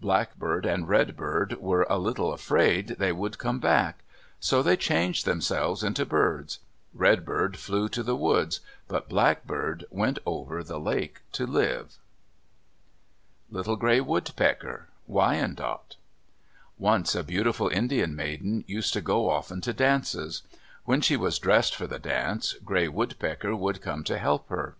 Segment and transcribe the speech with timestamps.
[0.00, 4.02] Blackbird and Redbird were a little afraid they would come back.
[4.40, 6.58] So they changed themselves into birds.
[6.92, 11.98] Redbird flew to the woods, but Blackbird went over the lake to live.
[13.48, 15.94] LITTLE GRAY WOODPECKER Wyandot
[16.76, 20.42] Once a beautiful Indian maiden used to go often to dances.
[20.84, 24.74] When she was dressing for the dance, Gray Woodpecker would come to help her.